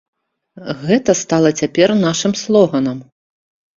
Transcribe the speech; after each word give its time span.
Гэта 0.87 1.11
стала 1.21 1.49
цяпер 1.59 1.95
нашым 2.07 2.33
слоганам. 2.43 2.97